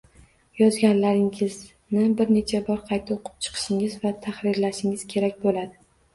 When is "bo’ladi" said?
5.47-5.81